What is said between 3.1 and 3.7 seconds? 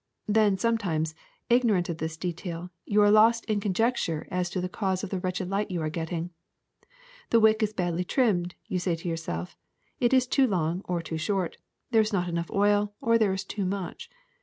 lost in